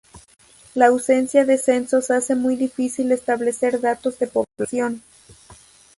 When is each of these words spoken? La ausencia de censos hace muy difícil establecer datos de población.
La 0.73 0.87
ausencia 0.87 1.45
de 1.45 1.59
censos 1.59 2.09
hace 2.09 2.33
muy 2.33 2.55
difícil 2.55 3.11
establecer 3.11 3.79
datos 3.79 4.17
de 4.17 4.25
población. 4.25 5.03